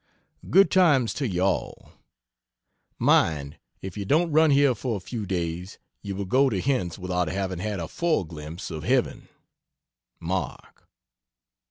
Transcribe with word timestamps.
Good 0.49 0.71
times 0.71 1.13
to 1.13 1.27
you 1.27 1.43
all! 1.43 1.91
Mind 2.97 3.59
if 3.83 3.95
you 3.97 4.03
don't 4.03 4.31
run 4.31 4.49
here 4.49 4.73
for 4.73 4.97
a 4.97 4.99
few 4.99 5.27
days 5.27 5.77
you 6.01 6.15
will 6.15 6.25
go 6.25 6.49
to 6.49 6.59
hence 6.59 6.97
without 6.97 7.27
having 7.27 7.59
had 7.59 7.79
a 7.79 7.87
fore 7.87 8.25
glimpse 8.25 8.71
of 8.71 8.81
heaven. 8.83 9.27
MARK. 10.19 10.89